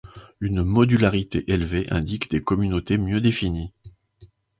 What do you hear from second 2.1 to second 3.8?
des communautés mieux définies.